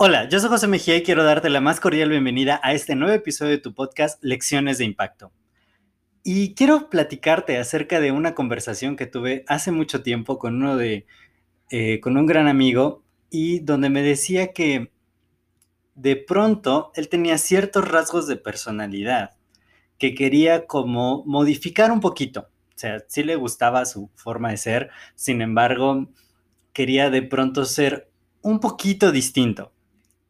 Hola, 0.00 0.28
yo 0.28 0.38
soy 0.38 0.48
José 0.48 0.68
Mejía 0.68 0.96
y 0.96 1.02
quiero 1.02 1.24
darte 1.24 1.50
la 1.50 1.60
más 1.60 1.80
cordial 1.80 2.10
bienvenida 2.10 2.60
a 2.62 2.72
este 2.72 2.94
nuevo 2.94 3.12
episodio 3.12 3.50
de 3.50 3.58
tu 3.58 3.74
podcast 3.74 4.22
Lecciones 4.22 4.78
de 4.78 4.84
Impacto. 4.84 5.32
Y 6.22 6.54
quiero 6.54 6.88
platicarte 6.88 7.58
acerca 7.58 7.98
de 7.98 8.12
una 8.12 8.36
conversación 8.36 8.94
que 8.94 9.06
tuve 9.06 9.44
hace 9.48 9.72
mucho 9.72 10.04
tiempo 10.04 10.38
con 10.38 10.54
uno 10.54 10.76
de, 10.76 11.06
eh, 11.70 11.98
con 11.98 12.16
un 12.16 12.26
gran 12.26 12.46
amigo 12.46 13.02
y 13.28 13.58
donde 13.58 13.90
me 13.90 14.02
decía 14.02 14.52
que 14.52 14.92
de 15.96 16.14
pronto 16.14 16.92
él 16.94 17.08
tenía 17.08 17.36
ciertos 17.36 17.88
rasgos 17.88 18.28
de 18.28 18.36
personalidad 18.36 19.30
que 19.98 20.14
quería 20.14 20.66
como 20.66 21.24
modificar 21.26 21.90
un 21.90 21.98
poquito. 21.98 22.48
O 22.78 22.80
sea, 22.80 23.02
sí 23.08 23.24
le 23.24 23.34
gustaba 23.36 23.84
su 23.86 24.08
forma 24.14 24.50
de 24.50 24.56
ser, 24.56 24.90
sin 25.16 25.42
embargo, 25.42 26.08
quería 26.72 27.10
de 27.10 27.22
pronto 27.22 27.64
ser 27.64 28.08
un 28.40 28.60
poquito 28.60 29.10
distinto 29.10 29.72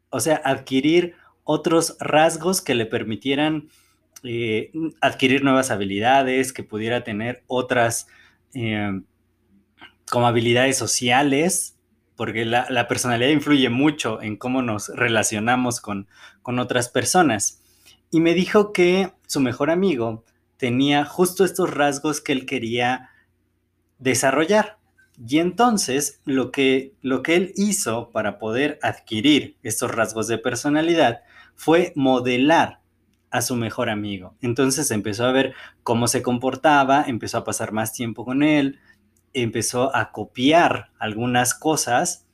o 0.09 0.19
sea, 0.19 0.41
adquirir 0.43 1.15
otros 1.43 1.97
rasgos 1.99 2.61
que 2.61 2.75
le 2.75 2.85
permitieran 2.85 3.69
eh, 4.23 4.71
adquirir 5.01 5.43
nuevas 5.43 5.71
habilidades, 5.71 6.51
que 6.51 6.63
pudiera 6.63 7.03
tener 7.03 7.43
otras 7.47 8.07
eh, 8.53 9.01
como 10.11 10.27
habilidades 10.27 10.77
sociales, 10.77 11.77
porque 12.15 12.43
la, 12.43 12.87
personalidad 12.89 13.29
influye 13.29 13.69
mucho 13.69 14.21
en 14.21 14.35
cómo 14.35 14.61
nos 14.61 14.89
relacionamos 14.89 15.79
con, 15.79 16.07
con 16.41 16.59
otras 16.59 16.89
personas. 16.89 17.61
Y 18.11 18.19
me 18.19 18.33
dijo 18.33 18.73
que 18.73 19.13
su 19.25 19.39
mejor 19.39 19.69
amigo 19.69 20.25
tenía 20.59 21.05
justo 21.05 21.45
estos 21.45 21.73
rasgos 21.73 22.19
que 22.19 22.33
él 22.33 22.45
quería 22.45 23.09
desarrollar. 23.97 24.77
Y 25.17 25.39
entonces 25.39 26.21
lo 26.25 26.51
que, 26.51 26.93
lo 27.01 27.23
que 27.23 27.35
él 27.35 27.53
hizo 27.55 28.11
para 28.11 28.37
poder 28.39 28.77
adquirir 28.83 29.57
estos 29.63 29.89
rasgos 29.89 30.27
de 30.27 30.37
personalidad 30.37 31.21
fue 31.55 31.93
modelar 31.95 32.81
a 33.31 33.41
su 33.41 33.55
mejor 33.55 33.89
amigo. 33.89 34.35
Entonces 34.41 34.91
empezó 34.91 35.25
a 35.25 35.31
ver 35.31 35.53
cómo 35.83 36.07
se 36.07 36.21
comportaba, 36.21 37.05
empezó 37.07 37.37
a 37.37 37.43
pasar 37.45 37.71
más 37.71 37.93
tiempo 37.93 38.25
con 38.25 38.43
él, 38.43 38.79
empezó 39.33 39.95
a 39.95 40.11
copiar 40.11 40.91
algunas 40.99 41.53
cosas 41.53 42.25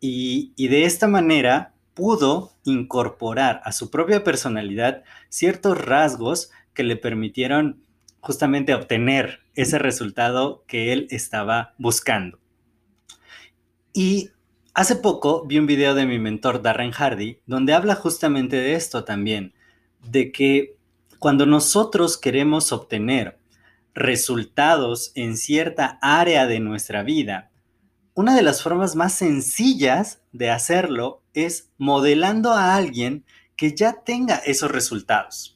y, 0.00 0.52
y 0.56 0.68
de 0.68 0.84
esta 0.84 1.08
manera 1.08 1.74
pudo 1.92 2.52
incorporar 2.64 3.60
a 3.64 3.72
su 3.72 3.90
propia 3.90 4.24
personalidad 4.24 5.02
ciertos 5.28 5.78
rasgos 5.78 6.50
que 6.76 6.84
le 6.84 6.94
permitieron 6.94 7.82
justamente 8.20 8.74
obtener 8.74 9.40
ese 9.54 9.78
resultado 9.78 10.62
que 10.68 10.92
él 10.92 11.08
estaba 11.10 11.74
buscando. 11.78 12.38
Y 13.92 14.30
hace 14.74 14.96
poco 14.96 15.46
vi 15.46 15.58
un 15.58 15.66
video 15.66 15.94
de 15.94 16.06
mi 16.06 16.18
mentor 16.18 16.60
Darren 16.60 16.92
Hardy 16.92 17.38
donde 17.46 17.72
habla 17.72 17.94
justamente 17.94 18.56
de 18.56 18.74
esto 18.74 19.04
también, 19.04 19.54
de 20.08 20.30
que 20.30 20.76
cuando 21.18 21.46
nosotros 21.46 22.18
queremos 22.18 22.72
obtener 22.72 23.38
resultados 23.94 25.12
en 25.14 25.36
cierta 25.36 25.98
área 26.02 26.46
de 26.46 26.60
nuestra 26.60 27.02
vida, 27.02 27.50
una 28.12 28.36
de 28.36 28.42
las 28.42 28.62
formas 28.62 28.96
más 28.96 29.14
sencillas 29.14 30.20
de 30.32 30.50
hacerlo 30.50 31.22
es 31.32 31.70
modelando 31.78 32.52
a 32.52 32.76
alguien 32.76 33.24
que 33.56 33.74
ya 33.74 34.02
tenga 34.04 34.36
esos 34.36 34.70
resultados 34.70 35.55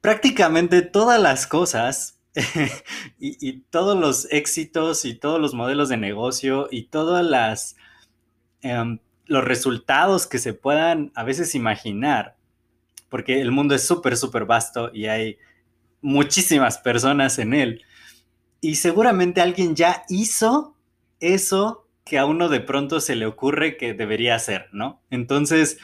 prácticamente 0.00 0.82
todas 0.82 1.20
las 1.20 1.46
cosas 1.46 2.18
y, 3.18 3.60
todos 3.70 3.98
los 3.98 4.28
éxitos 4.30 5.04
y 5.04 5.14
todos 5.14 5.40
los 5.40 5.54
modelos 5.54 5.88
de 5.88 5.96
negocio 5.96 6.68
y 6.70 6.84
todos 6.84 7.24
las, 7.24 7.76
em, 8.62 8.98
los 9.26 9.44
resultados 9.44 10.26
que 10.26 10.38
se 10.38 10.54
puedan 10.54 11.12
a 11.14 11.24
veces 11.24 11.54
imaginar, 11.54 12.36
porque 13.08 13.40
el 13.40 13.50
mundo 13.50 13.74
es 13.74 13.86
súper, 13.86 14.16
súper 14.16 14.44
vasto 14.44 14.90
y 14.94 15.06
hay 15.06 15.38
muchísimas 16.00 16.78
personas 16.78 17.38
en 17.38 17.54
él. 17.54 17.84
Y 18.60 18.76
seguramente 18.76 19.40
alguien 19.40 19.74
ya 19.74 20.04
hizo 20.08 20.76
eso 21.18 21.86
que 22.04 22.18
a 22.18 22.26
uno 22.26 22.48
de 22.48 22.60
pronto 22.60 23.00
se 23.00 23.16
le 23.16 23.26
ocurre 23.26 23.76
que 23.76 23.94
debería 23.94 24.34
hacer, 24.34 24.68
¿no? 24.72 25.00
Entonces, 25.10 25.78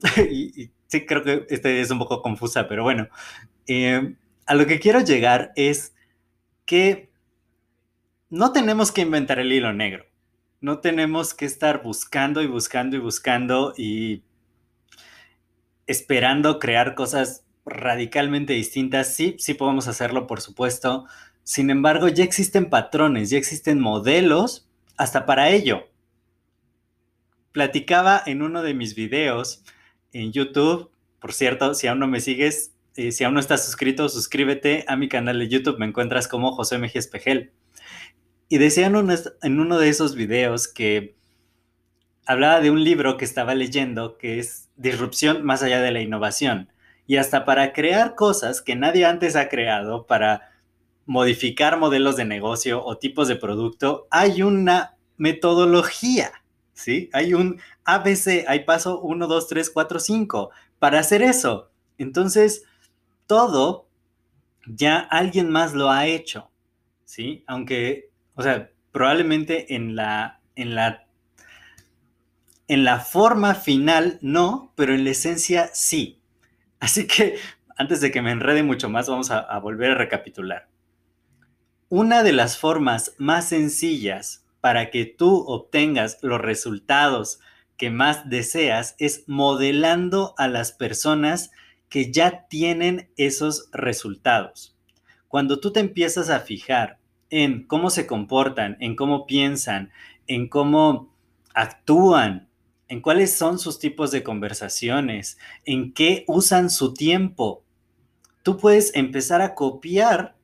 y, 0.30 0.70
sí 0.86 1.06
creo 1.06 1.22
que 1.22 1.46
este 1.50 1.80
es 1.80 1.90
un 1.90 1.98
poco 1.98 2.22
confusa, 2.22 2.68
pero 2.68 2.82
bueno, 2.82 3.08
eh, 3.66 4.14
a 4.46 4.54
lo 4.54 4.66
que 4.66 4.80
quiero 4.80 5.00
llegar 5.00 5.52
es 5.56 5.94
que 6.64 7.10
no 8.30 8.52
tenemos 8.52 8.92
que 8.92 9.02
inventar 9.02 9.38
el 9.38 9.52
hilo 9.52 9.72
negro, 9.72 10.06
no 10.60 10.78
tenemos 10.80 11.34
que 11.34 11.44
estar 11.46 11.82
buscando 11.82 12.42
y 12.42 12.46
buscando 12.46 12.96
y 12.96 13.00
buscando 13.00 13.74
y 13.76 14.22
esperando 15.86 16.58
crear 16.58 16.94
cosas 16.94 17.44
radicalmente 17.64 18.52
distintas. 18.52 19.14
Sí, 19.14 19.36
sí 19.38 19.54
podemos 19.54 19.88
hacerlo, 19.88 20.26
por 20.26 20.40
supuesto. 20.40 21.06
Sin 21.44 21.70
embargo, 21.70 22.08
ya 22.08 22.24
existen 22.24 22.68
patrones, 22.68 23.30
ya 23.30 23.38
existen 23.38 23.80
modelos 23.80 24.68
hasta 24.96 25.26
para 25.26 25.50
ello. 25.50 25.88
Platicaba 27.52 28.22
en 28.26 28.42
uno 28.42 28.62
de 28.62 28.74
mis 28.74 28.94
videos 28.94 29.64
en 30.12 30.32
YouTube. 30.32 30.90
Por 31.20 31.32
cierto, 31.32 31.74
si 31.74 31.86
aún 31.86 31.98
no 31.98 32.06
me 32.06 32.20
sigues, 32.20 32.72
eh, 32.96 33.12
si 33.12 33.24
aún 33.24 33.34
no 33.34 33.40
estás 33.40 33.64
suscrito, 33.64 34.08
suscríbete 34.08 34.84
a 34.88 34.96
mi 34.96 35.08
canal 35.08 35.38
de 35.38 35.48
YouTube. 35.48 35.78
Me 35.78 35.86
encuentras 35.86 36.28
como 36.28 36.52
José 36.52 36.78
Mejía 36.78 37.00
Espejel. 37.00 37.52
Y 38.48 38.58
decía 38.58 38.86
en 38.86 38.96
uno, 38.96 39.78
de 39.78 39.88
esos 39.88 40.14
videos 40.14 40.68
que 40.68 41.14
hablaba 42.26 42.60
de 42.60 42.70
un 42.70 42.82
libro 42.82 43.16
que 43.16 43.24
estaba 43.24 43.54
leyendo 43.54 44.16
que 44.16 44.38
es 44.38 44.68
Disrupción 44.76 45.44
más 45.44 45.62
allá 45.62 45.80
de 45.80 45.90
la 45.90 46.00
innovación. 46.00 46.70
Y 47.06 47.16
hasta 47.16 47.44
para 47.44 47.72
crear 47.72 48.14
cosas 48.14 48.62
que 48.62 48.76
nadie 48.76 49.04
antes 49.04 49.34
ha 49.34 49.48
creado, 49.48 50.06
para 50.06 50.50
modificar 51.04 51.78
modelos 51.78 52.16
de 52.16 52.24
negocio 52.24 52.84
o 52.84 52.98
tipos 52.98 53.28
de 53.28 53.36
producto, 53.36 54.06
hay 54.10 54.42
una 54.42 54.96
metodología, 55.16 56.30
¿sí? 56.78 57.10
Hay 57.12 57.34
un 57.34 57.60
ABC, 57.84 58.44
hay 58.46 58.60
paso 58.60 59.00
1, 59.00 59.26
2, 59.26 59.48
3, 59.48 59.70
4, 59.70 59.98
5 59.98 60.50
para 60.78 61.00
hacer 61.00 61.22
eso. 61.22 61.70
Entonces, 61.98 62.64
todo 63.26 63.88
ya 64.66 64.98
alguien 64.98 65.50
más 65.50 65.74
lo 65.74 65.90
ha 65.90 66.06
hecho, 66.06 66.50
¿sí? 67.04 67.42
Aunque, 67.48 68.10
o 68.34 68.42
sea, 68.42 68.70
probablemente 68.92 69.74
en 69.74 69.96
la, 69.96 70.40
en 70.54 70.76
la, 70.76 71.06
en 72.68 72.84
la 72.84 73.00
forma 73.00 73.56
final 73.56 74.18
no, 74.22 74.72
pero 74.76 74.94
en 74.94 75.02
la 75.02 75.10
esencia 75.10 75.70
sí. 75.72 76.20
Así 76.80 77.08
que, 77.08 77.38
antes 77.76 78.00
de 78.00 78.12
que 78.12 78.22
me 78.22 78.30
enrede 78.30 78.62
mucho 78.62 78.88
más, 78.88 79.08
vamos 79.08 79.32
a, 79.32 79.40
a 79.40 79.58
volver 79.58 79.90
a 79.90 79.94
recapitular. 79.96 80.68
Una 81.88 82.22
de 82.22 82.32
las 82.32 82.56
formas 82.56 83.14
más 83.18 83.48
sencillas 83.48 84.44
para 84.60 84.90
que 84.90 85.04
tú 85.04 85.44
obtengas 85.46 86.18
los 86.22 86.40
resultados 86.40 87.40
que 87.76 87.90
más 87.90 88.28
deseas 88.28 88.96
es 88.98 89.24
modelando 89.28 90.34
a 90.36 90.48
las 90.48 90.72
personas 90.72 91.52
que 91.88 92.12
ya 92.12 92.46
tienen 92.48 93.10
esos 93.16 93.68
resultados. 93.72 94.76
Cuando 95.28 95.60
tú 95.60 95.72
te 95.72 95.80
empiezas 95.80 96.28
a 96.28 96.40
fijar 96.40 96.98
en 97.30 97.66
cómo 97.66 97.90
se 97.90 98.06
comportan, 98.06 98.76
en 98.80 98.96
cómo 98.96 99.26
piensan, 99.26 99.92
en 100.26 100.48
cómo 100.48 101.14
actúan, 101.54 102.48
en 102.88 103.00
cuáles 103.02 103.34
son 103.34 103.58
sus 103.58 103.78
tipos 103.78 104.10
de 104.10 104.22
conversaciones, 104.22 105.38
en 105.64 105.92
qué 105.92 106.24
usan 106.26 106.70
su 106.70 106.94
tiempo, 106.94 107.62
tú 108.42 108.56
puedes 108.56 108.94
empezar 108.94 109.42
a 109.42 109.54
copiar 109.54 110.37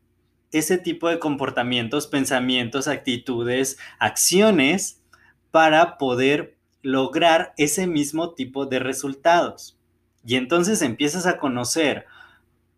ese 0.54 0.78
tipo 0.78 1.08
de 1.08 1.18
comportamientos, 1.18 2.06
pensamientos, 2.06 2.86
actitudes, 2.86 3.76
acciones 3.98 5.02
para 5.50 5.98
poder 5.98 6.56
lograr 6.80 7.54
ese 7.56 7.88
mismo 7.88 8.34
tipo 8.34 8.64
de 8.64 8.78
resultados. 8.78 9.76
Y 10.24 10.36
entonces 10.36 10.80
empiezas 10.80 11.26
a 11.26 11.38
conocer 11.38 12.06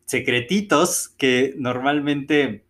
secretitos 0.07 1.11
que 1.11 1.55
normalmente 1.59 2.65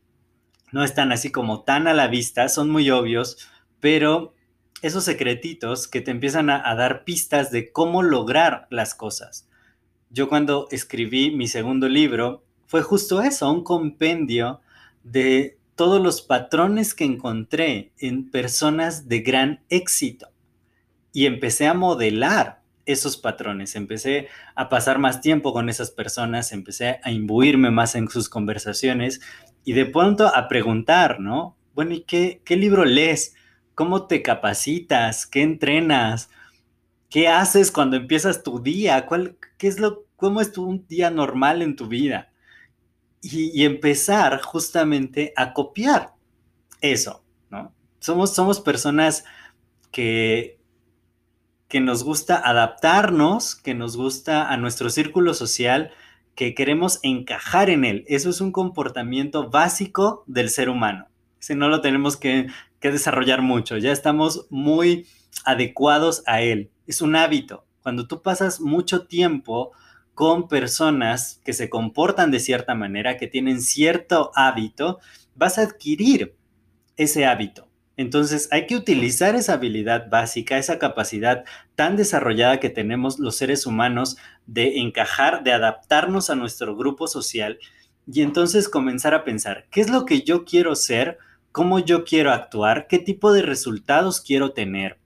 no 0.73 0.83
están 0.83 1.13
así 1.13 1.31
como 1.31 1.63
tan 1.63 1.87
a 1.87 1.95
la 1.95 2.09
vista, 2.09 2.49
son 2.49 2.69
muy 2.69 2.91
obvios, 2.91 3.49
pero 3.79 4.35
esos 4.83 5.05
secretitos 5.05 5.87
que 5.87 6.01
te 6.01 6.11
empiezan 6.11 6.51
a, 6.51 6.75
dar 6.75 7.05
pistas 7.05 7.53
de 7.53 7.71
cómo 7.71 8.03
lograr 8.03 8.67
las 8.71 8.97
cosas. 8.97 9.49
Yo 10.11 10.29
cuando 10.29 10.67
escribí 10.73 11.31
mi 11.31 11.47
segundo 11.47 11.89
libro, 11.89 12.43
fue 12.67 12.83
justo 12.83 13.23
eso, 13.23 13.51
un 13.53 13.63
compendio 13.63 14.61
de 15.11 15.57
todos 15.77 16.03
los 16.03 16.23
patrones 16.23 16.95
que 16.95 17.05
encontré 17.05 17.93
en 17.99 18.31
personas 18.31 19.09
de 19.09 19.21
gran 19.21 19.61
éxito. 19.69 20.29
Y 21.13 21.27
empecé 21.27 21.67
a 21.67 21.75
modelar 21.75 22.61
esos 22.87 23.17
patrones, 23.17 23.77
empecé 23.77 24.29
a 24.55 24.69
pasar 24.69 24.99
más 24.99 25.21
tiempo 25.21 25.53
con 25.53 25.69
esas 25.69 25.91
personas, 25.91 26.53
empecé 26.53 27.01
a 27.03 27.11
imbuirme 27.11 27.71
más 27.71 27.95
en 27.95 28.09
sus 28.09 28.29
conversaciones 28.29 29.21
y 29.65 29.73
de 29.73 29.87
pronto 29.87 30.27
a 30.27 30.49
preguntar, 30.49 31.21
¿no? 31.21 31.57
Bueno, 31.75 31.95
¿y 31.95 32.03
qué, 32.03 32.41
qué 32.45 32.57
libro 32.57 32.85
lees? 32.85 33.35
¿Cómo 33.75 34.07
te 34.07 34.23
capacitas? 34.23 35.27
¿Qué 35.27 35.43
entrenas? 35.43 36.31
¿Qué 37.11 37.29
haces 37.29 37.71
cuando 37.71 37.97
empiezas 37.97 38.43
tu 38.43 38.61
día? 38.61 39.07
¿Cuál, 39.07 39.37
qué 39.59 39.69
es 39.69 39.79
lo, 39.79 40.05
¿Cómo 40.17 40.41
es 40.41 40.53
tu, 40.53 40.65
un 40.65 40.87
día 40.87 41.11
normal 41.11 41.63
en 41.63 41.77
tu 41.77 41.87
vida? 41.87 42.31
Y, 43.29 43.65
empezar 43.65 44.41
justamente 44.41 45.33
a 45.37 45.53
copiar 45.53 46.15
eso, 46.81 47.25
¿no? 47.51 47.75
Somos, 47.99 48.35
somos 48.35 48.61
personas 48.61 49.25
que, 49.91 50.61
que 51.69 51.81
nos 51.81 52.05
gusta 52.05 52.37
adaptarnos, 52.37 53.57
que 53.57 53.75
nos 53.75 53.97
gusta 53.97 54.49
a 54.49 54.57
nuestro 54.57 54.91
círculo 54.91 55.35
social, 55.35 55.91
que 56.37 56.55
queremos 56.55 57.01
encajar 57.03 57.71
en 57.71 57.85
él. 57.85 58.05
Eso 58.07 58.31
es 58.31 58.41
un 58.41 58.53
comportamiento 58.53 59.51
básico 59.51 60.23
del 60.27 60.51
ser 60.51 60.69
humano. 60.69 61.09
Si 61.41 61.55
no 61.55 61.69
lo 61.69 61.81
tenemos 61.81 62.17
que, 62.17 62.47
que 62.79 62.93
desarrollar 62.93 63.43
mucho, 63.43 63.79
ya 63.79 63.91
estamos 63.91 64.47
muy 64.51 65.07
adecuados 65.45 66.23
a 66.27 66.43
él. 66.43 66.71
Es 66.87 67.01
un 67.01 67.17
hábito. 67.17 67.65
Cuando 67.83 68.07
tú 68.07 68.23
pasas 68.23 68.61
mucho 68.61 69.07
tiempo 69.07 69.73
con 70.17 70.49
personas 70.49 71.43
que 71.45 71.53
se 71.53 71.69
comportan 71.69 72.31
de 72.31 72.41
cierta 72.41 72.75
manera, 72.75 73.19
que 73.19 73.27
tienen 73.27 73.61
cierto 73.61 74.31
hábito, 74.35 74.99
vas 75.35 75.59
a 75.59 75.63
adquirir 75.63 76.35
ese 76.97 77.27
hábito. 77.27 77.69
Entonces 77.99 78.49
hay 78.51 78.67
que 78.67 78.77
utilizar 78.77 79.35
esa 79.35 79.53
habilidad 79.53 80.09
básica, 80.09 80.57
esa 80.57 80.79
capacidad 80.79 81.45
tan 81.75 81.97
desarrollada 81.97 82.61
que 82.61 82.71
tenemos 82.71 83.19
los 83.19 83.37
seres 83.37 83.67
humanos 83.67 84.17
de 84.47 84.79
encajar, 84.79 85.45
de 85.45 85.53
adaptarnos 85.53 86.31
a 86.31 86.35
nuestro 86.35 86.75
grupo 86.75 87.09
social 87.09 87.59
y 88.11 88.23
entonces 88.23 88.71
comenzar 88.71 89.13
a 89.13 89.23
pensar, 89.23 89.67
¿qué 89.71 89.83
es 89.83 89.91
lo 89.91 90.07
que 90.07 90.23
yo 90.23 90.47
quiero 90.47 90.77
ser? 90.77 91.19
¿Cómo 91.53 91.79
yo 91.79 92.05
quiero 92.05 92.33
actuar? 92.33 92.87
¿Qué 92.87 92.99
tipo 92.99 93.35
de 93.35 93.43
resultados 93.43 94.23
quiero 94.23 94.53
tener? 94.53 94.97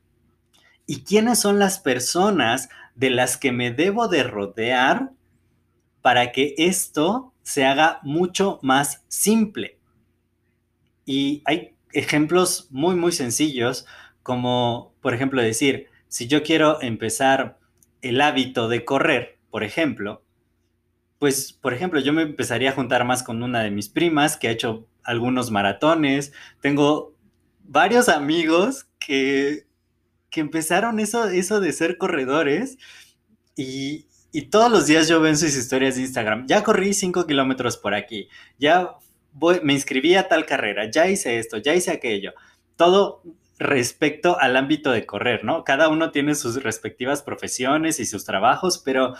¿Y 0.86 1.02
quiénes 1.02 1.40
son 1.40 1.58
las 1.58 1.80
personas 1.80 2.68
de 2.94 3.10
las 3.10 3.36
que 3.36 3.52
me 3.52 3.70
debo 3.70 4.08
de 4.08 4.22
rodear 4.22 5.10
para 6.02 6.32
que 6.32 6.54
esto 6.58 7.32
se 7.42 7.64
haga 7.64 8.00
mucho 8.02 8.58
más 8.62 9.04
simple? 9.08 9.78
Y 11.04 11.42
hay 11.44 11.74
ejemplos 11.92 12.68
muy, 12.70 12.94
muy 12.94 13.12
sencillos, 13.12 13.86
como 14.22 14.94
por 15.00 15.14
ejemplo 15.14 15.42
decir, 15.42 15.88
si 16.08 16.26
yo 16.26 16.42
quiero 16.42 16.80
empezar 16.82 17.58
el 18.02 18.20
hábito 18.20 18.68
de 18.68 18.84
correr, 18.84 19.38
por 19.50 19.64
ejemplo, 19.64 20.22
pues, 21.20 21.52
por 21.52 21.74
ejemplo, 21.74 22.00
yo 22.00 22.14
me 22.14 22.22
empezaría 22.22 22.70
a 22.70 22.74
juntar 22.74 23.04
más 23.04 23.22
con 23.22 23.42
una 23.42 23.62
de 23.62 23.70
mis 23.70 23.90
primas 23.90 24.38
que 24.38 24.48
ha 24.48 24.52
hecho 24.52 24.88
algunos 25.02 25.50
maratones. 25.50 26.32
Tengo 26.62 27.14
varios 27.62 28.08
amigos 28.08 28.86
que, 28.98 29.66
que 30.30 30.40
empezaron 30.40 31.00
eso, 31.00 31.28
eso 31.28 31.60
de 31.60 31.72
ser 31.72 31.98
corredores 31.98 32.78
y, 33.56 34.06
y 34.32 34.42
todos 34.42 34.70
los 34.70 34.86
días 34.86 35.08
yo 35.08 35.20
veo 35.20 35.30
en 35.30 35.36
sus 35.36 35.56
historias 35.56 35.96
de 35.96 36.02
Instagram, 36.02 36.46
ya 36.46 36.62
corrí 36.62 36.94
5 36.94 37.26
kilómetros 37.26 37.76
por 37.76 37.94
aquí, 37.94 38.28
ya 38.58 38.96
me 39.62 39.72
inscribí 39.72 40.14
a 40.14 40.28
tal 40.28 40.46
carrera, 40.46 40.90
ya 40.90 41.08
hice 41.08 41.38
esto, 41.38 41.58
ya 41.58 41.74
hice 41.74 41.90
aquello. 41.90 42.32
Todo 42.76 43.22
respecto 43.58 44.38
al 44.40 44.56
ámbito 44.56 44.90
de 44.90 45.04
correr, 45.04 45.44
¿no? 45.44 45.64
Cada 45.64 45.88
uno 45.88 46.10
tiene 46.10 46.34
sus 46.34 46.62
respectivas 46.62 47.22
profesiones 47.22 48.00
y 48.00 48.06
sus 48.06 48.24
trabajos, 48.24 48.78
pero 48.78 49.14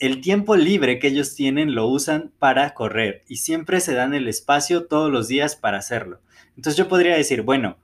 el 0.00 0.20
tiempo 0.20 0.56
libre 0.56 0.98
que 0.98 1.08
ellos 1.08 1.34
tienen 1.34 1.74
lo 1.74 1.86
usan 1.86 2.32
para 2.38 2.74
correr 2.74 3.22
y 3.28 3.36
siempre 3.36 3.80
se 3.80 3.94
dan 3.94 4.12
el 4.12 4.26
espacio 4.26 4.86
todos 4.86 5.12
los 5.12 5.28
días 5.28 5.54
para 5.54 5.78
hacerlo. 5.78 6.20
Entonces 6.56 6.76
yo 6.76 6.88
podría 6.88 7.16
decir, 7.16 7.42
bueno, 7.42 7.78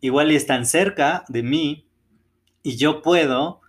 igual 0.00 0.30
están 0.30 0.64
cerca 0.64 1.24
de 1.28 1.42
mí 1.42 1.87
y 2.62 2.76
yo 2.76 3.02
puedo 3.02 3.60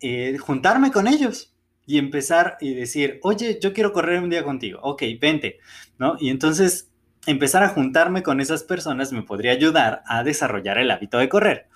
eh, 0.00 0.36
juntarme 0.38 0.92
con 0.92 1.06
ellos 1.06 1.54
y 1.86 1.98
empezar 1.98 2.56
y 2.60 2.74
decir, 2.74 3.20
oye, 3.22 3.58
yo 3.62 3.72
quiero 3.72 3.92
correr 3.92 4.20
un 4.20 4.30
día 4.30 4.44
contigo, 4.44 4.80
ok, 4.82 5.02
vente, 5.20 5.58
¿no? 5.98 6.16
Y 6.18 6.30
entonces 6.30 6.90
empezar 7.26 7.62
a 7.62 7.68
juntarme 7.68 8.22
con 8.22 8.40
esas 8.40 8.62
personas 8.62 9.12
me 9.12 9.22
podría 9.22 9.52
ayudar 9.52 10.02
a 10.06 10.22
desarrollar 10.22 10.78
el 10.78 10.90
hábito 10.90 11.18
de 11.18 11.28
correr. 11.28 11.68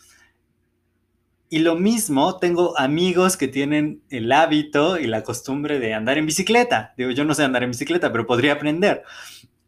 Y 1.52 1.60
lo 1.60 1.74
mismo, 1.74 2.38
tengo 2.38 2.78
amigos 2.78 3.36
que 3.36 3.48
tienen 3.48 4.02
el 4.08 4.30
hábito 4.30 4.98
y 4.98 5.08
la 5.08 5.24
costumbre 5.24 5.80
de 5.80 5.94
andar 5.94 6.16
en 6.16 6.26
bicicleta. 6.26 6.94
Digo, 6.96 7.10
yo 7.10 7.24
no 7.24 7.34
sé 7.34 7.42
andar 7.42 7.64
en 7.64 7.70
bicicleta, 7.70 8.12
pero 8.12 8.24
podría 8.24 8.52
aprender. 8.52 9.02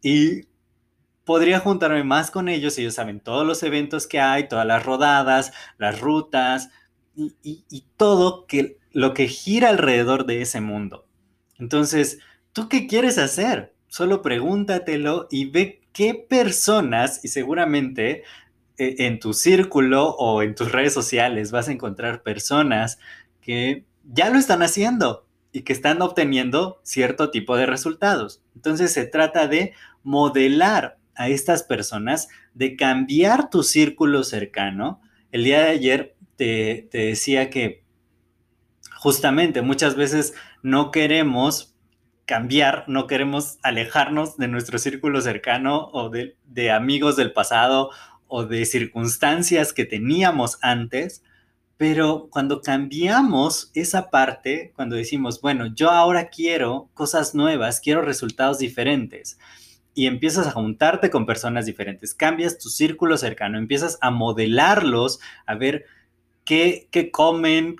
Y 0.01 0.43
podría 1.25 1.59
juntarme 1.59 2.05
más 2.05 2.31
con 2.31 2.47
ellos. 2.47 2.77
Ellos 2.77 2.93
saben 2.93 3.19
todos 3.19 3.45
los 3.45 3.63
eventos 3.63 4.07
que 4.07 4.21
hay, 4.21 4.47
todas 4.47 4.65
las 4.65 4.85
rodadas, 4.85 5.51
las 5.77 5.99
rutas 5.99 6.69
y, 7.15 7.85
todo 7.97 8.45
que, 8.47 8.77
lo 8.91 9.13
que 9.13 9.27
gira 9.27 9.69
alrededor 9.69 10.25
de 10.25 10.41
ese 10.41 10.61
mundo. 10.61 11.05
Entonces, 11.59 12.19
¿tú 12.53 12.69
qué 12.69 12.87
quieres 12.87 13.17
hacer? 13.17 13.73
solo 13.93 14.23
pregúntatelo 14.23 15.27
y 15.29 15.51
ve 15.51 15.83
qué 15.93 16.15
personas, 16.15 17.23
y 17.23 17.27
seguramente 17.27 18.23
eh, 18.79 18.95
en 19.05 19.19
tu 19.19 19.33
círculo 19.33 20.15
o 20.15 20.41
en 20.41 20.55
tus 20.55 20.71
redes 20.71 20.95
sociales 20.95 21.51
vas 21.51 21.67
a 21.67 21.73
encontrar 21.73 22.23
personas 22.23 22.97
que 23.39 23.85
ya 24.03 24.31
lo 24.31 24.39
están 24.39 24.63
haciendo 24.63 25.27
y 25.51 25.61
que 25.61 25.73
están 25.73 26.01
obteniendo 26.01 26.79
cierto 26.81 27.29
tipo 27.29 27.55
de 27.55 27.67
resultados. 27.67 28.41
Entonces 28.55 28.91
se 28.91 29.05
trata 29.05 29.47
de 29.47 29.73
modelar 30.01 30.97
a 31.13 31.29
estas 31.29 31.61
personas, 31.61 32.29
de 32.55 32.75
cambiar 32.75 33.51
tu 33.51 33.61
círculo 33.61 34.23
cercano. 34.23 35.01
El 35.31 35.43
día 35.43 35.61
de 35.61 35.69
ayer 35.69 36.12
te, 36.35 36.89
decía 36.91 37.49
que 37.49 37.83
justamente 38.95 39.61
muchas 39.61 39.95
veces 39.95 40.33
no 40.61 40.91
queremos 40.91 41.75
cambiar, 42.25 42.85
no 42.87 43.07
queremos 43.07 43.59
alejarnos 43.63 44.37
de 44.37 44.47
nuestro 44.47 44.79
círculo 44.79 45.21
cercano 45.21 45.89
o 45.91 46.09
de, 46.09 46.71
amigos 46.71 47.15
del 47.15 47.33
pasado 47.33 47.91
o 48.27 48.45
de 48.45 48.65
circunstancias 48.65 49.73
que 49.73 49.85
teníamos 49.85 50.57
antes, 50.61 51.23
pero 51.75 52.29
cuando 52.31 52.61
cambiamos 52.61 53.71
esa 53.73 54.09
parte, 54.09 54.71
cuando 54.75 54.95
decimos, 54.95 55.41
bueno, 55.41 55.67
yo 55.67 55.91
ahora 55.91 56.29
quiero 56.29 56.89
cosas 56.93 57.35
nuevas, 57.35 57.81
quiero 57.81 58.01
resultados 58.01 58.59
diferentes, 58.59 59.37
y 59.93 60.07
empiezas 60.07 60.47
a 60.47 60.51
juntarte 60.51 61.09
con 61.09 61.25
personas 61.25 61.65
diferentes, 61.65 62.15
cambias 62.15 62.57
tu 62.57 62.69
círculo 62.69 63.17
cercano, 63.17 63.57
empiezas 63.57 63.97
a 64.01 64.11
modelarlos, 64.11 65.19
a 65.45 65.55
ver 65.55 65.85
qué, 66.45 66.87
qué 66.91 67.11
comen, 67.11 67.77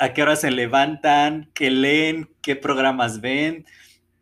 a 0.00 0.12
qué 0.12 0.22
hora 0.22 0.36
se 0.36 0.50
levantan, 0.50 1.50
qué 1.54 1.70
leen, 1.70 2.30
qué 2.40 2.56
programas 2.56 3.20
ven, 3.20 3.66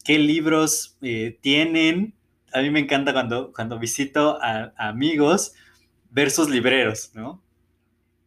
qué 0.04 0.18
libros 0.18 0.96
eh, 1.02 1.38
tienen. 1.40 2.14
A 2.52 2.60
mí 2.60 2.70
me 2.70 2.80
encanta 2.80 3.12
cuando, 3.12 3.52
cuando 3.52 3.78
visito 3.78 4.38
a, 4.42 4.72
amigos 4.76 5.52
ver 6.10 6.30
sus 6.30 6.50
libreros, 6.50 7.12
¿no? 7.14 7.42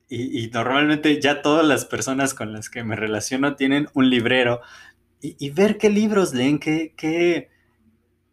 Y, 0.09 0.47
normalmente 0.53 1.19
ya 1.19 1.41
todas 1.41 1.65
las 1.65 1.85
personas 1.85 2.35
con 2.35 2.53
las 2.53 2.69
que 2.69 2.83
me 2.83 2.95
relaciono 2.95 3.55
tienen 3.55 3.87
un 3.95 4.11
librero 4.11 4.61
y, 5.21 5.49
ver 5.49 5.79
qué 5.79 5.89
libros 5.89 6.35
leen, 6.35 6.59
qué, 6.59 6.93
qué, 6.95 7.49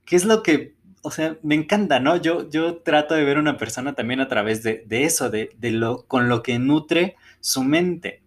qué, 0.04 0.16
es 0.16 0.26
lo 0.26 0.42
que, 0.42 0.74
o 1.02 1.10
sea, 1.10 1.36
me 1.42 1.54
encanta, 1.54 2.00
¿no? 2.00 2.16
Yo, 2.16 2.48
yo 2.50 2.78
trato 2.78 3.14
de 3.14 3.24
ver 3.24 3.38
a 3.38 3.40
una 3.40 3.56
persona 3.56 3.94
también 3.94 4.20
a 4.20 4.28
través 4.28 4.62
de, 4.62 4.84
de 4.86 5.04
eso, 5.04 5.30
de, 5.30 5.50
de, 5.58 5.70
lo, 5.70 6.06
con 6.06 6.28
lo 6.28 6.42
que 6.42 6.58
nutre 6.58 7.16
su 7.40 7.64
mente. 7.64 8.22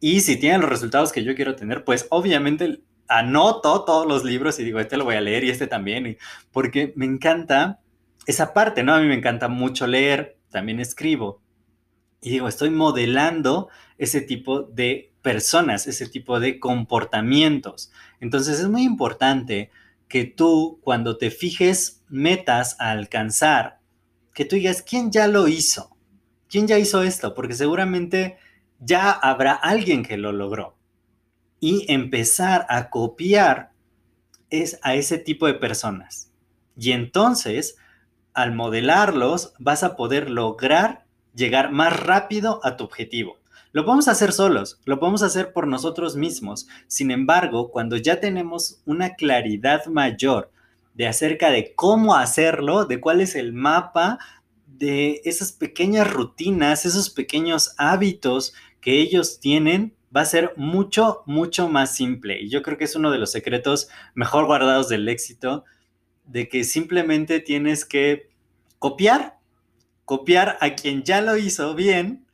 Y 0.00 0.20
si 0.20 0.36
tienen 0.36 0.62
los 0.62 0.70
resultados 0.70 1.12
que 1.12 1.22
yo 1.22 1.34
quiero 1.34 1.54
tener, 1.54 1.84
pues 1.84 2.06
obviamente 2.10 2.80
anoto 3.08 3.84
todos 3.84 4.06
los 4.06 4.24
libros 4.24 4.58
y 4.58 4.64
digo, 4.64 4.80
este 4.80 4.96
lo 4.96 5.04
voy 5.04 5.16
a 5.16 5.20
leer 5.20 5.44
y 5.44 5.50
este 5.50 5.66
también, 5.66 6.16
porque 6.50 6.92
me 6.96 7.04
encanta 7.04 7.80
esa 8.26 8.54
parte, 8.54 8.82
¿no? 8.82 8.94
A 8.94 9.00
mí 9.00 9.06
me 9.06 9.14
encanta 9.14 9.48
mucho 9.48 9.86
leer, 9.86 10.38
también 10.50 10.80
escribo. 10.80 11.42
Y 12.20 12.30
digo, 12.30 12.48
estoy 12.48 12.70
modelando 12.70 13.68
ese 13.98 14.20
tipo 14.20 14.62
de 14.62 15.12
personas, 15.22 15.86
ese 15.86 16.08
tipo 16.08 16.40
de 16.40 16.58
comportamientos. 16.58 17.92
Entonces 18.20 18.60
es 18.60 18.68
muy 18.68 18.82
importante 18.82 19.70
que 20.12 20.24
tú, 20.24 20.78
cuando 20.82 21.16
te 21.16 21.30
fijes 21.30 22.04
metas 22.10 22.76
a 22.78 22.90
alcanzar 22.90 23.80
que 24.34 24.44
tú 24.44 24.56
digas, 24.56 24.82
¿quién 24.82 25.10
ya 25.10 25.26
lo 25.26 25.48
hizo? 25.48 25.96
¿Quién 26.50 26.66
ya 26.66 26.78
hizo 26.78 27.02
esto? 27.02 27.32
Porque 27.32 27.54
seguramente 27.54 28.36
ya 28.78 29.10
habrá 29.10 29.54
alguien 29.54 30.04
que 30.04 30.18
lo 30.18 30.32
logró. 30.32 30.76
Y 31.60 31.90
empezar 31.90 32.66
a 32.68 32.90
copiar 32.90 33.72
es 34.50 34.78
a 34.82 34.96
ese 34.96 35.16
tipo 35.16 35.46
de 35.46 35.54
personas. 35.54 36.30
Y 36.76 36.92
entonces, 36.92 37.76
al 38.34 38.52
modelarlos, 38.52 39.54
vas 39.58 39.82
a 39.82 39.96
poder 39.96 40.28
lograr 40.28 41.06
llegar 41.34 41.72
más 41.72 41.98
rápido 41.98 42.60
a 42.64 42.76
tu 42.76 42.84
objetivo. 42.84 43.38
Lo 43.72 43.86
podemos 43.86 44.08
hacer 44.08 44.32
solos, 44.32 44.80
lo 44.84 45.00
podemos 45.00 45.22
hacer 45.22 45.52
por 45.52 45.66
nosotros 45.66 46.14
mismos. 46.14 46.68
Sin 46.88 47.10
embargo, 47.10 47.70
cuando 47.70 47.96
ya 47.96 48.20
tenemos 48.20 48.82
una 48.84 49.14
claridad 49.14 49.86
mayor 49.86 50.50
de 50.94 51.06
acerca 51.06 51.50
de 51.50 51.74
cómo 51.74 52.14
hacerlo, 52.14 52.84
de 52.84 53.00
cuál 53.00 53.22
es 53.22 53.34
el 53.34 53.54
mapa, 53.54 54.18
de 54.66 55.22
esas 55.24 55.52
pequeñas 55.52 56.10
rutinas, 56.10 56.84
esos 56.84 57.08
pequeños 57.08 57.74
hábitos 57.78 58.52
que 58.82 59.00
ellos 59.00 59.40
tienen, 59.40 59.94
va 60.14 60.20
a 60.20 60.26
ser 60.26 60.52
mucho, 60.56 61.22
mucho 61.24 61.68
más 61.68 61.94
simple. 61.94 62.42
Y 62.42 62.50
yo 62.50 62.62
creo 62.62 62.76
que 62.76 62.84
es 62.84 62.94
uno 62.94 63.10
de 63.10 63.18
los 63.18 63.32
secretos 63.32 63.88
mejor 64.14 64.44
guardados 64.44 64.90
del 64.90 65.08
éxito, 65.08 65.64
de 66.26 66.48
que 66.48 66.64
simplemente 66.64 67.40
tienes 67.40 67.86
que 67.86 68.28
copiar, 68.78 69.38
copiar 70.04 70.58
a 70.60 70.74
quien 70.74 71.04
ya 71.04 71.22
lo 71.22 71.38
hizo 71.38 71.74
bien 71.74 72.26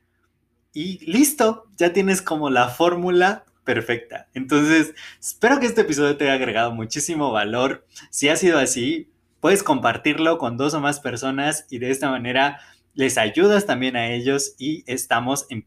y 0.72 1.04
listo, 1.10 1.66
ya 1.76 1.92
tienes 1.92 2.22
como 2.22 2.50
la 2.50 2.68
fórmula 2.68 3.44
perfecta. 3.64 4.28
Entonces, 4.34 4.94
espero 5.20 5.60
que 5.60 5.66
este 5.66 5.82
episodio 5.82 6.16
te 6.16 6.24
haya 6.24 6.34
agregado 6.34 6.72
muchísimo 6.72 7.32
valor. 7.32 7.86
Si 8.10 8.28
ha 8.28 8.36
sido 8.36 8.58
así, 8.58 9.10
puedes 9.40 9.62
compartirlo 9.62 10.38
con 10.38 10.56
dos 10.56 10.74
o 10.74 10.80
más 10.80 11.00
personas 11.00 11.66
y 11.70 11.78
de 11.78 11.90
esta 11.90 12.10
manera 12.10 12.60
les 12.94 13.18
ayudas 13.18 13.66
también 13.66 13.96
a 13.96 14.08
ellos 14.08 14.54
y 14.58 14.84
estamos 14.86 15.46
en 15.50 15.64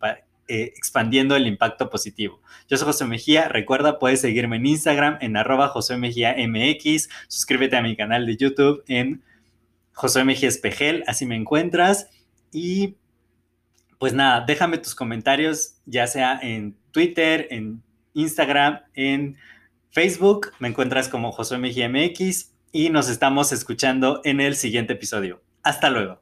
eh, 0.48 0.74
expandiendo 0.75 1.36
el 1.36 1.48
impacto 1.48 1.89
positivo. 1.89 2.41
Yo 2.67 2.75
soy 2.75 2.88
José 2.88 3.05
Mejía, 3.05 3.48
recuerda, 3.48 4.00
puedes 4.00 4.20
seguirme 4.20 4.58
en 4.58 4.65
Instagram 4.65 5.17
en 5.22 5.38
arroba 5.38 5.70
José 5.70 5.96
Mejía 5.98 6.36
suscríbete 7.27 7.77
a 7.77 7.81
mi 7.81 7.96
canal 7.96 8.25
de 8.25 8.36
YouTube 8.36 8.84
en 8.88 9.24
José 9.93 10.24
Mejía 10.25 10.50
Espejel, 10.50 11.03
así 11.08 11.25
me 11.25 11.36
encuentras. 11.36 12.10
Y 12.51 12.96
pues 14.01 14.15
nada, 14.15 14.43
déjame 14.48 14.79
tus 14.79 14.96
comentarios, 14.96 15.75
ya 15.86 16.08
sea 16.08 16.39
en 16.41 16.75
Twitter, 16.89 17.46
en 17.51 17.84
Instagram, 18.15 18.79
en 18.96 19.38
Facebook, 19.91 20.53
me 20.58 20.70
encuentras 20.70 21.08
como 21.08 21.31
MX 21.88 22.51
y 22.72 22.89
nos 22.89 23.10
estamos 23.10 23.51
escuchando 23.51 24.22
en 24.24 24.41
el 24.41 24.55
siguiente 24.55 24.93
episodio. 24.93 25.43
Hasta 25.62 25.91
luego. 25.91 26.20